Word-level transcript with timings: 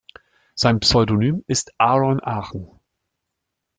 Sein 0.55 0.79
Pseudonym 0.79 1.43
ist 1.45 1.75
Aaron 1.79 2.19
Aachen. 2.23 2.71